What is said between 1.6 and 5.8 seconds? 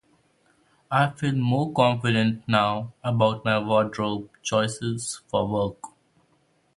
confident now about my wardrobe choices for work.